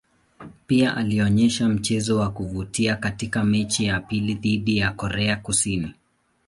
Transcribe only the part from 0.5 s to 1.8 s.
Pia alionyesha